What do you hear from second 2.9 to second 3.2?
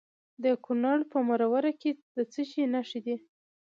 دي؟